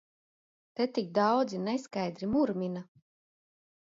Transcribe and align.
Te 0.75 0.87
tik 0.95 1.11
daudzi 1.19 1.61
neskaidri 1.67 2.31
murmina! 2.33 2.83